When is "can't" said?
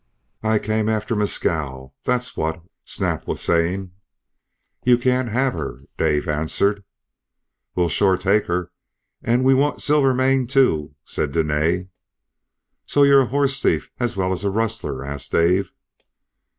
4.97-5.29